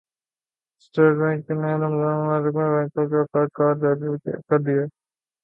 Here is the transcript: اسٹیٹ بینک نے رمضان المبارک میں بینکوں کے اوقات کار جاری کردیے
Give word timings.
اسٹیٹ 0.77 1.13
بینک 1.19 1.45
نے 1.51 1.71
رمضان 1.75 2.15
المبارک 2.15 2.55
میں 2.55 2.69
بینکوں 2.73 3.07
کے 3.09 3.17
اوقات 3.17 3.49
کار 3.53 3.73
جاری 3.81 4.17
کردیے 4.49 4.83